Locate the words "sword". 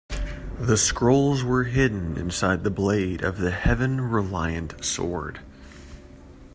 4.83-5.41